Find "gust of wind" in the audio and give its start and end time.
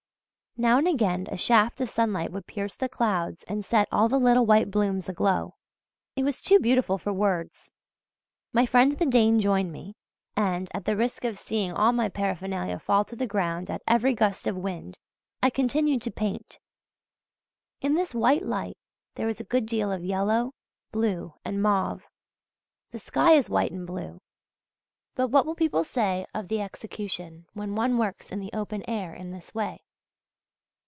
14.13-14.99